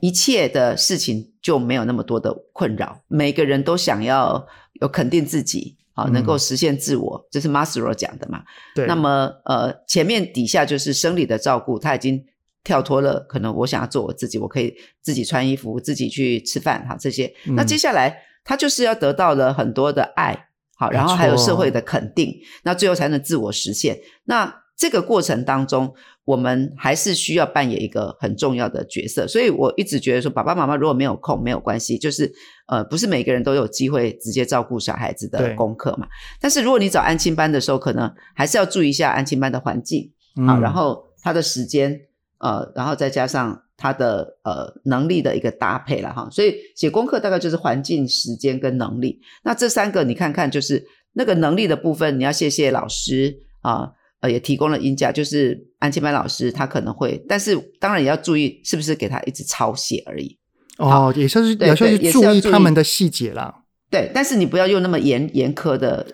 [0.00, 3.02] 一切的事情就没有那么多的困扰。
[3.08, 4.46] 每个人都想要
[4.80, 8.42] 有肯定自己，啊，能够实现自我，嗯、这是 Maslow 讲的嘛？
[8.76, 8.86] 对。
[8.86, 12.24] 那么，呃，前面底下就是生理的照顾，他已经
[12.62, 13.18] 跳脱了。
[13.28, 17.34] 可能我想要做我自己，我可以自己穿衣服，自己去吃饭，哈，这些。
[17.56, 20.46] 那接下来，他就是要得到了很多的爱。
[20.80, 23.98] 好，然后还有社会的肯定，那最后才能自我实现。
[24.24, 25.92] 那这个过程当中，
[26.24, 29.28] 我们还是需要扮演一个很重要的角色。
[29.28, 32.32] 所以我一直觉得说，爸爸妈妈如果没有空，没有关系，就是
[32.66, 36.08] 呃，不是每个人都有机会直接照顾小孩子的功课嘛。
[36.40, 40.10] 但是如果你找安亲班的时候，可能还是要注意一下安亲班的环境，
[40.46, 42.00] 好，然后他的时间，
[42.38, 43.64] 呃，然后再加上。
[43.80, 49.18] 他的呃能力的一个搭配了哈，所以写功课大概就是环境、时间跟能力。
[49.42, 53.88] 那这三个你看看，就是那个能力的部分，你要谢谢老师啊，
[54.20, 60.38] 呃也提供了音架，就是安亲班老师他可能会，但是当然也要注意是不是给他一直抄写而已。
[60.76, 63.62] 哦，也算是也算是注意他们的细节啦。
[63.90, 66.06] 对，但是你不要用那么严严苛的。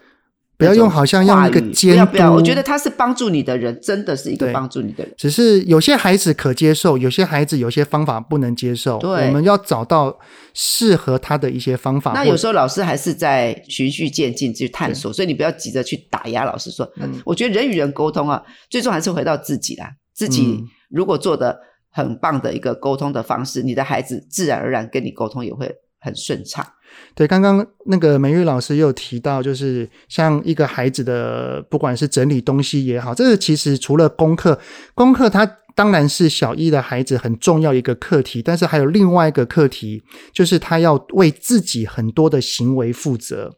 [0.58, 5.14] 不要用好像用一个监督，不要不要，我觉得他是帮助你的人，真的是一个帮助你的人。
[5.16, 8.98] 只是有些孩子可接受，有些孩子有些方法不能接受。
[8.98, 10.18] 对，我们要找到
[10.54, 12.12] 适合他的一些方法。
[12.12, 16.90] 那有时候老师还是在循序渐进去探索，所以你不要急着去打压老师说。
[16.96, 19.90] 嗯，我觉得人与人沟通啊，最终还是回到自己啦。
[20.14, 21.58] 自己如果做的
[21.90, 26.66] 很棒的一个沟通的方式，嗯，你的孩子自然而然跟你沟通也会很顺畅。
[27.14, 34.60] 对，刚刚那个美玉老师也有提到，就是像一个孩子的，不管是整理东西也好，这个其实除了功课，
[34.94, 43.56] 功课它当然是小一的孩子很重要一个课题，但是还有另外一个课题，就是他要为自己很多的行为负责。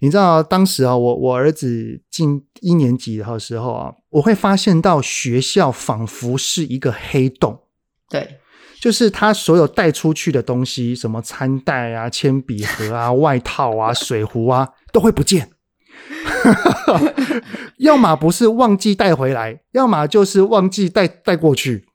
[0.00, 7.60] 你知道，当时啊，我我儿子进一年级的时候啊，我会发现到学校仿佛是一个黑洞。
[8.08, 8.38] 对。
[8.82, 15.48] 就是他所有带出去的东西，什么餐袋啊、铅笔盒啊、外套啊、水壶啊， 都会不见。
[17.78, 21.86] 要么不是忘记带回来，要么就是忘记带带过去。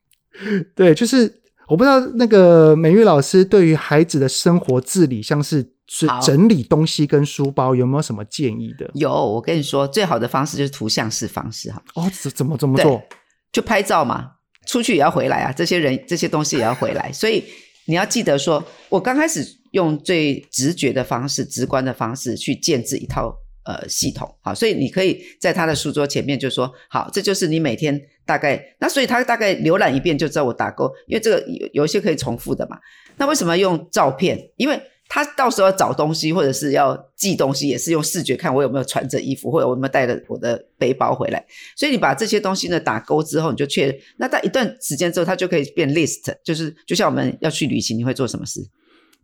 [0.78, 8.90] 对，就是我不知道那个美玉老师对于孩子的生活自理，像是是整理东西跟书包，有没有什么建议的？
[8.94, 11.84] 有，我跟你说，最好的方式就是图像式方式哈。
[11.96, 13.04] 哦，怎怎么怎么做？
[13.52, 14.37] 就拍照嘛。
[14.68, 17.44] 出去也要回来啊，这些人这些东西也要回来，所以
[17.86, 32.78] 你要记得说，我刚开始用最直觉的方式、直观的方式去建置一套呃系统，好，所以你可以在他的书桌前面就说，好，这就是你每天大概，那所以他大概浏览一遍就知道我打勾，因为这个有有一些可以重复的嘛，
[33.16, 34.38] 那为什么用照片？
[34.58, 34.78] 因为
[35.10, 41.46] 他到时候要找东西，或者是要寄东西，也是用视觉看我有没有穿着衣服，或者我有没有带着我的背包回来。
[41.76, 43.96] 所以你把这些东西呢打勾之后，你就确认。
[44.18, 48.68] 那在一段时间之后，它就可以变 list，就是就像我们要去旅行，你会做什么事？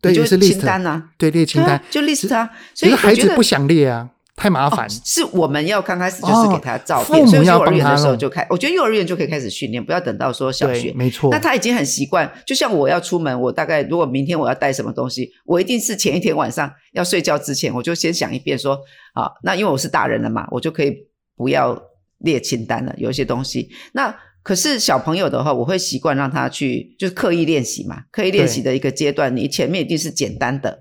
[0.01, 2.49] 对，就是清单啊，对，列清单，啊、就 list 啊。
[2.73, 4.09] 所以孩子不想列啊。
[4.35, 11.29] 太麻烦、哦，是我们要刚开始就是给他照片，哦、所以幼儿园的时候就开，我觉得幼儿园就可以开始训练，不要等到说小学，没错。
[11.31, 18.73] 那他已经很习惯，就像我要出门，我大概如果明天我要带什么东西，我一定是前一天晚上要睡觉之前，我就先想一遍说，
[19.13, 20.97] 啊，那因为我是大人了嘛，我就可以
[21.37, 21.79] 不要
[22.17, 23.69] 列清单了，有一些东西。
[23.93, 30.79] 那可是小朋友的话，我会习惯让他去，就是刻意练习嘛，刻意练习的一个阶段，你前面一定是简单的、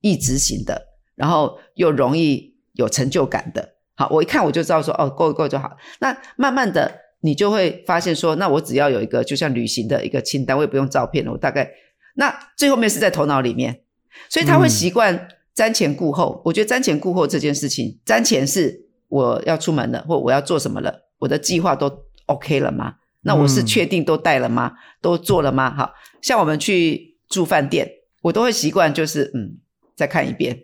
[0.00, 3.74] 易执行的，然后又容易有成就感的。
[3.96, 5.76] 好，我一看我就知道说，哦，够够就好。
[6.00, 11.70] 那慢慢的，你就会发现说，那我只要有一个就像旅行的一个清单，我也不用照片了，我大概
[12.16, 13.82] 那最后面是在头脑里面，
[14.28, 16.34] 所以他会习惯瞻前顾后。
[16.38, 21.90] 嗯、我觉得瞻前顾后这件事情，瞻前是我要出门了，或我要做什么了，我的计划都
[22.26, 22.94] OK 了吗？
[23.22, 24.72] 那我是确定都带了吗？
[24.74, 25.72] 嗯、都做了吗？
[25.74, 27.88] 好，像我们去住饭店，
[28.22, 29.58] 我都会习惯就是嗯，
[29.94, 30.58] 再看一遍。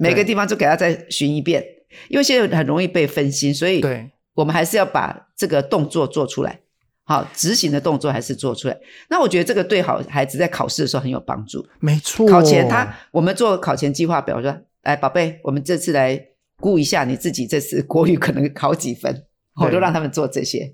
[0.00, 1.62] 每个地方就给他再寻一遍，
[2.08, 3.84] 因为现在很容易被分心，所以
[4.34, 6.58] 我们还是要把这个动作做出来。
[7.04, 8.78] 好，执行的动作还是做出来。
[9.10, 11.66] 那我觉得这个对好孩子在考试的时候很有帮助。
[11.80, 16.18] 没错，考前他我们做考前计划表说，哎宝贝，我们这次来
[16.56, 19.24] 估一下你自己这次国语可能考几分，
[19.60, 20.72] 我就让他们做这些。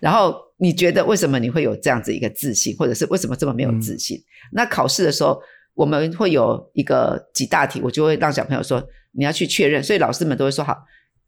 [0.00, 4.16] 然后你觉得为什么你会有这样子一个自信，或者是为什么这么没有自信？
[4.18, 5.38] 嗯、那考试的时候
[5.76, 10.76] 我们会有一个几大题，我就会让小朋友说你要去确认，所以老师们都会说好。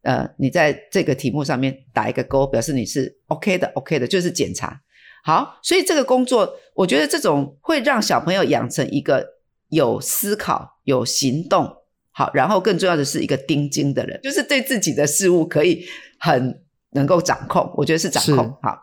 [0.01, 4.81] 呃，你在这个题目上面打一个勾，表示你是 OK 的，OK 的，就是检查。
[5.25, 9.25] 好，所以这个工作，我觉得这种会让小朋友养成一个
[9.67, 11.69] 有思考、有行动，
[12.11, 15.85] 好，然后更重要的是一个盯紧的人，就是对自己的事物可以
[16.17, 17.69] 很能够掌控。
[17.75, 18.81] 我觉得是掌控，好，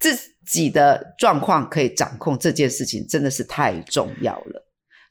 [0.00, 0.16] 自
[0.46, 4.65] 己的状况可以掌控这件事情真的是太重要了。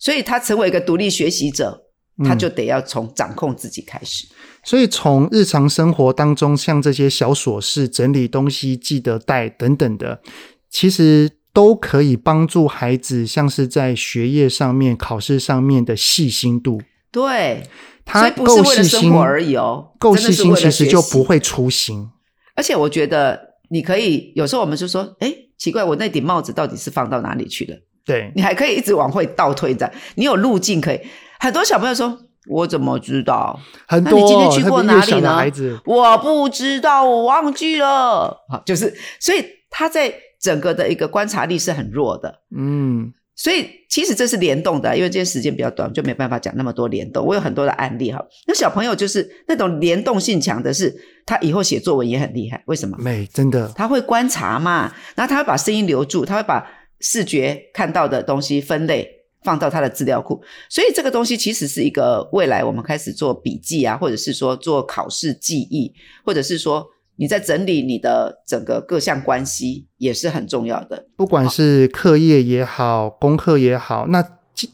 [0.05, 1.81] 所以他成为一个独立学习者。
[2.23, 10.21] 他就得要从掌控自己开始，嗯，所以从日常生活当中，像这些小琐事、整理东西、记得带等等的，
[10.69, 16.81] 其实都可以帮助孩子，像是在学业上面、考试上面的细心度。
[17.11, 17.67] 对，
[18.05, 22.07] 他够细心而已哦，够细心其实就不会粗心。
[22.55, 27.75] 而且我觉得你可以有时候我们就说，哎，奇怪，我那顶帽子到底是放到哪里去了？
[28.05, 30.99] 对，你还可以一直往回倒退的，你有路径可以。
[31.39, 33.59] 很多小朋友说：“我怎么知道？
[33.87, 35.35] 很多，那你今天去过哪里呢？
[35.35, 38.45] 孩子，我不知道，我忘记了。
[38.49, 42.41] 好，就是，所以他在整个的一个观察力是很弱的。
[42.55, 47.25] 嗯，所以其实这是联动的，因为今天时间比较短，就没办法讲那么多联动。
[47.25, 48.23] 我有很多的案例哈。
[48.47, 52.63] 那小朋友就是那种联动性强的是，他以后写作文也很厉害。
[52.67, 52.97] 为什么？
[52.99, 56.65] 美真的，他会观察嘛，然后他会把声音留住，他会把
[57.05, 59.11] 视觉看到的东西分类。”
[59.45, 65.93] 放到他的资料库，所以这个东西其实是一个未来我们开始做笔记啊，或者是说做考试记忆，
[66.25, 66.83] 或者是说
[67.17, 71.05] 你在整理你的整个各项关系也是很重要的。
[71.15, 74.27] 不管是课业也好，功课也好，那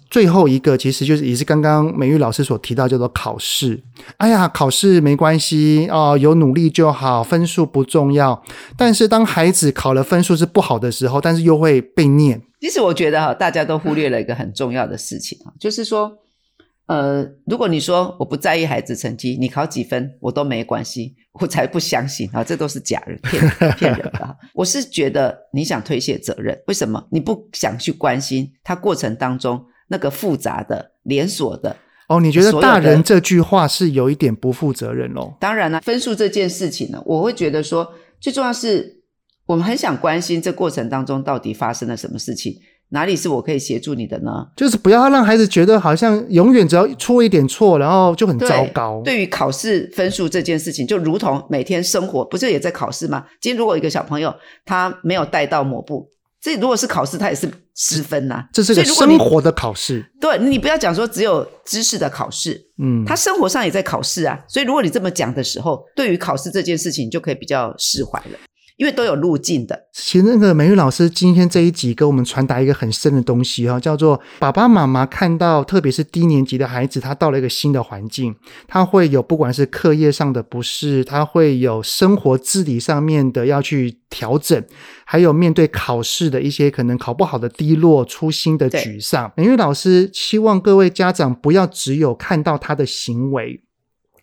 [0.10, 3.82] 最后一个其实就是也是刚刚美玉老师所提到叫做考试。
[4.18, 8.44] 哎呀，考试没关系哦，有努力就好，分数不重要。
[8.78, 12.42] 但是当孩子考了分数是不好的时候，但是又会被念。
[12.60, 16.12] 其实我觉得哈，大家都忽略了一个很重要的事情啊，就是说，
[16.86, 23.42] 呃，如果你说我不在意孩子成绩，你考几分我都没关系，我才不相信啊，这都是假人骗
[23.78, 24.38] 骗人的。
[24.54, 27.04] 我是觉得你想推卸责任，为什么？
[27.10, 31.78] 你不想去关心他过程当中那个复杂的连锁的
[32.08, 32.20] 哦？
[32.20, 35.36] 你觉得大人这句话是有一点不负责任喽？
[35.40, 39.00] 当然了，分数这件事情呢，我会觉得说最重要是。
[39.48, 42.56] 我们很想关心这过程当中到底发生了什么事情，
[42.90, 44.48] 哪里是我可以协助你的呢？
[44.56, 49.02] 就是不要让孩子觉得好像永远只要出一点错，然后就很糟糕。
[49.04, 53.26] 对，对于考试分数这件事情，就如同每天生活，不是也在考试吗？
[53.42, 56.08] 今天如果一个小朋友他没有带到抹布，
[56.42, 58.50] 这如果是考试，它也是失分呐、啊。
[58.52, 60.04] 这是个生活的考试。
[60.20, 64.40] 对，你不要讲说只有知识的考试，嗯，他生活上也在考试啊。
[64.48, 68.40] 所以如果你这么讲的时候，对于考试这件事情，就可以比较释怀了。
[68.78, 69.88] 因为都有路径的。
[69.94, 78.36] 其实那个美玉老师今天这一集给我们传达一个很深的东西哈，叫做爸爸妈妈看到，特别是低年级的孩子，他到了一个新的环境，
[78.68, 84.64] 他会有不管是课业上的不适，他会有生活自理上面的要去调整，
[85.06, 89.32] 还有面对考试的一些可能考不好的低落、粗心的沮丧。
[89.36, 93.62] 美玉老师希望各位家长不要只有看到他的行为。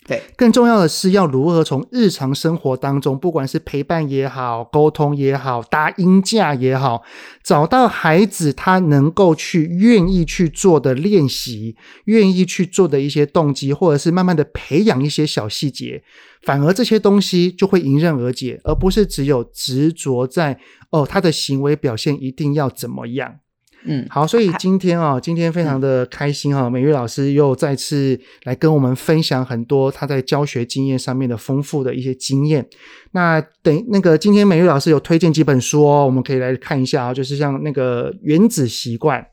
[0.09, 7.03] 对，更重要的是要如何从日常生活当中，不管是陪伴也好、沟通也好、搭音架也好，
[7.45, 16.03] 找到孩子他能够去愿意去做的练习，愿意去做的一些动机，或者是慢慢的培养一些小细节，
[16.41, 23.41] 反而这些东西就会迎刃而解，而不是只有执着在哦，他的行为表现一定要怎么样。
[23.85, 32.69] 嗯，好，所以今天啊，今天非常的开心哈，美玉老师又再次来跟我们分享很多他在教学经验上面的丰富的一些经验。
[33.13, 39.25] 那等那个今天美玉老师有推荐几本书哦，我们可以来看一下啊，就是像那个原子习惯。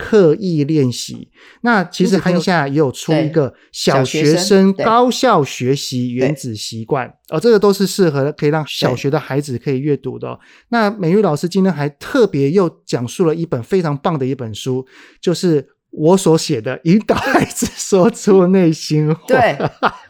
[0.00, 1.28] 刻意练习，
[1.60, 10.40] 那其实汉夏也有出一个小学生高效学习原子习惯哦，这个都是适合可以让小学的孩子可以阅读的哦。
[10.70, 14.86] 那美玉老师今天还特别又讲述了一本非常棒的一本书，
[15.20, 19.20] 就是我所写的《引导 孩子说出内心话》。
[19.28, 19.56] 对，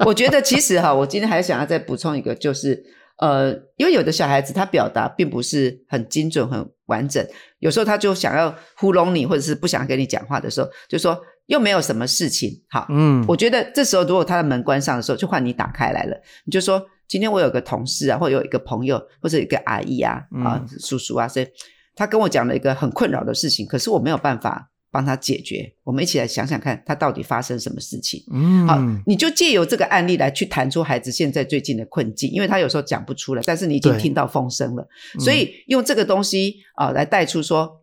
[0.06, 2.84] 我觉得其实哈，我今天还想要再补充一个，就是。
[3.20, 7.24] 呃，因为有的小孩子他表达并不是很精准、很完整，
[7.58, 16.16] 有时候他就想要糊弄你，或者是不想跟你讲话的时候，就说又没有什么事情，好，嗯，我觉得这时候如果他的门关上的时候，就换你打开来了，
[16.46, 21.46] 你就说今天我有个同事啊，或有一个朋友，或者一个阿姨啊，啊，叔叔啊，所以
[21.94, 25.72] 他跟我讲了一个很困扰的事情，可是我没有办法帮他解决。
[25.84, 28.24] 我们一起来想想看，他到底发生什么事情？
[28.32, 34.88] 嗯，好，你就借由这个案例来去谈出孩子现在最近的困境，因为他有时候讲不出来，但是你已经听到风声了，
[35.18, 37.78] 所以用这个东西啊来带出说。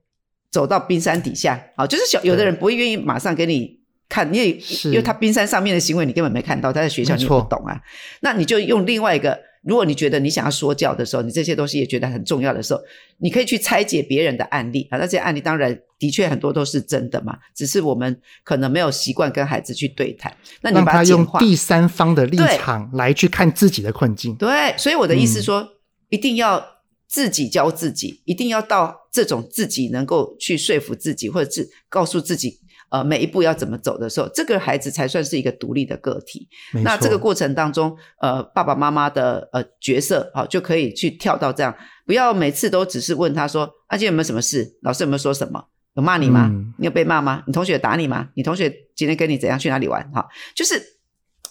[0.50, 3.78] 走到冰山底下，好，就是小有的人不会愿意马上给你
[4.08, 7.80] 看，因为因为他冰山上面的行为你根本没看到，他在学校你不懂啊。
[8.22, 12.82] 那你就用另外一个，如果你觉得你想要说教的时候，你这些东西也觉得很重要的时候，
[13.18, 14.98] 你可以去拆解别人的案例啊。
[14.98, 20.36] 那这些案例当然的确很多都是真的嘛，只是我们可能没有习惯跟孩子去对谈。
[20.62, 24.36] 那你把它用第三方的立场来去看自己的困境。
[24.36, 25.70] 对，所以我的意思说，嗯、
[26.10, 26.78] 一定要。
[27.10, 32.60] 自己教自己，一定要到这种自己能够去说服自己，或者是告诉自己，
[32.90, 36.48] 呃，每一步要怎么走的时候，这个孩子才算是一个独立的个体。
[36.84, 41.76] 那这个过程当中，呃，爸爸妈妈的呃角色，好、呃，就可以去跳到这样，
[42.06, 44.78] 不要每次都只是问他说：“阿、啊、今天有没有什么事？
[44.82, 45.64] 老师有没有说什么？
[45.96, 46.48] 有骂你吗？
[46.50, 47.44] 嗯、你有被骂吗？
[47.48, 48.30] 你同学打你吗？
[48.36, 50.82] 你同学今天跟你怎样去哪里玩？”哈，就是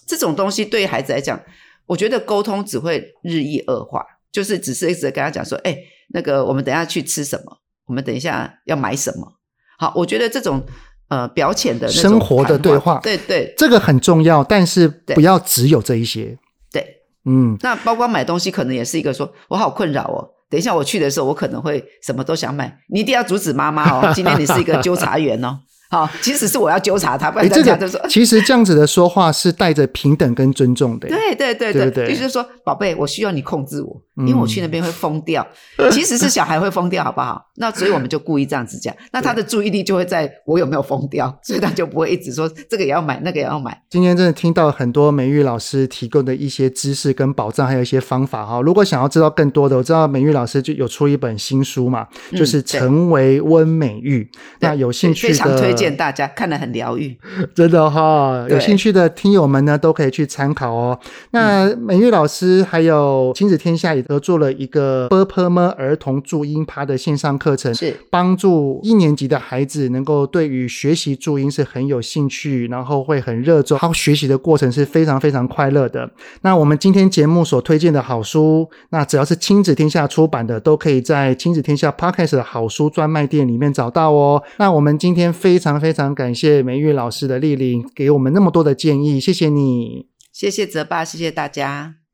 [0.07, 1.41] 这种东西对于孩子来讲，
[1.87, 4.05] 我觉得沟通只会日益恶化。
[4.33, 5.75] 就是只是一直跟他讲说，哎，
[6.09, 7.59] 那个我们等一下去吃什么？
[7.87, 9.33] 我们等一下要买什么？
[9.79, 10.63] 好，我觉得这种
[11.09, 16.37] 呃表浅的生活的对话，对对，这个很重要，但是不要只有这一些。
[16.73, 16.85] 对，
[17.25, 20.31] 嗯，那包括买东西，可能也是一个说，我好困扰哦。
[20.49, 24.13] 等一下我去的时候，我可能会什么都想买，你一定要阻止妈妈哦。
[24.15, 25.59] 今天你是一个纠察员哦。
[25.89, 31.09] 好，即使是我要纠察他，不然大家就说， 其实这样子的说话是带着平等跟尊重的。
[31.09, 35.47] 对对对对对，就是说，宝贝，我需要你控制我，因为我去那边会疯掉。
[35.93, 37.41] 其实是小孩会疯掉，好不好？
[37.59, 43.81] 那所以我们就故意这样子讲，那他的注意力就会在我有没有疯掉，所以他就不会一直说这个也要买，那个也要买。
[43.89, 48.61] 今天真的听到很多美玉老师提供的一些知识跟宝藏，还有一些方法哈。
[48.61, 54.29] 如果想要知道更多的，我知道美玉老师就有出一本新书嘛，就是成为温美玉。
[54.61, 57.17] 那有兴趣的，见大家看得很疗愈，
[57.55, 58.47] 真的哈！
[58.49, 60.99] 有兴趣的听友们呢，都可以去参考哦。
[61.33, 76.11] 那美玉老师还有亲子天下也合作了一个 BPM 儿童注音趴的线上课程，是帮助一年级的孩子能够对于学习注音是很有兴趣，然后会很热衷，他学习的过程是非常非常快乐的。
[76.41, 84.43] 那我们今天节目所推荐的好书，那只要是亲子天下出版的，都可以在亲子天下 Podcast 的好书专卖店里面找到哦。
[84.57, 85.66] 那我们今天非常。
[85.67, 92.06] 非常非常感谢美玉老师的莅临，给我们那么多的建议，谢谢你，谢谢泽爸，谢谢大家。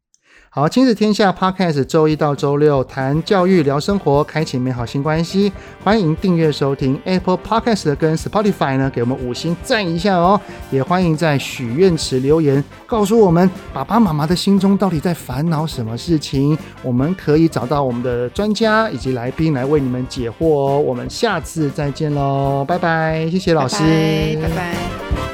[0.55, 5.50] 好，亲子天下 Podcast 周一到周六谈教育、聊生活，开启美好新关系。
[5.82, 10.38] 欢迎订阅收听 Apple Podcast 跟 Spotify 呢，给我们五星赞一下哦。
[10.70, 16.59] 也欢迎在许愿池留言，告诉我们爸爸妈妈的心中到底在烦恼什么事情。
[16.82, 20.78] 我们可以找到我们的专家以及来宾来为你们解惑哦。
[20.78, 23.78] 我们下次再见喽，拜拜，谢谢老师，
[24.42, 25.32] 拜拜。